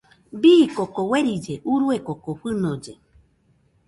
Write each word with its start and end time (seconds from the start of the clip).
Bii 0.43 0.63
koko 0.77 1.01
uerilli 1.11 1.55
urue 1.73 1.97
koko 2.07 2.29
fɨnolle. 2.39 2.93